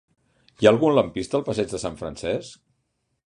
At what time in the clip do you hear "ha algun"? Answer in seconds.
0.69-0.95